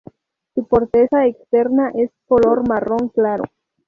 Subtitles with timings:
[0.55, 3.43] Su corteza externa es color marrón claro.